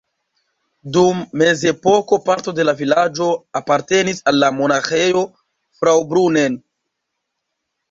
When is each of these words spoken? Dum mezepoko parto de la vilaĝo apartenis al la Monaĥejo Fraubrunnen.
Dum 0.95 1.19
mezepoko 1.41 2.19
parto 2.29 2.53
de 2.61 2.65
la 2.69 2.75
vilaĝo 2.79 3.29
apartenis 3.61 4.25
al 4.33 4.41
la 4.47 4.51
Monaĥejo 4.63 5.25
Fraubrunnen. 5.85 6.61